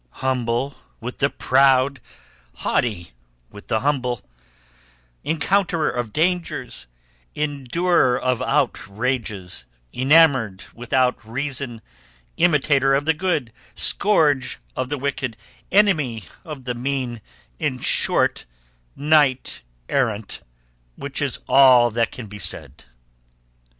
Humble 0.25 0.73
with 0.99 1.19
the 1.19 1.29
proud, 1.29 2.01
haughty 2.55 3.11
with 3.51 3.67
the 3.67 3.81
humble, 3.81 4.23
encounterer 5.23 5.91
of 5.91 6.11
dangers, 6.11 6.87
endurer 7.35 8.19
of 8.19 8.41
outrages, 8.41 9.67
enamoured 9.93 10.63
without 10.73 11.23
reason, 11.23 11.83
imitator 12.35 12.95
of 12.95 13.05
the 13.05 13.13
good, 13.13 13.53
scourge 13.75 14.57
of 14.75 14.89
the 14.89 14.97
wicked, 14.97 15.37
enemy 15.71 16.23
of 16.43 16.63
the 16.63 16.73
mean, 16.73 17.21
in 17.59 17.77
short, 17.79 18.47
knight 18.95 19.61
errant, 19.87 20.41
which 20.95 21.21
is 21.21 21.39
all 21.47 21.91
that 21.91 22.11
can 22.11 22.25
be 22.25 22.39
said!" 22.39 22.85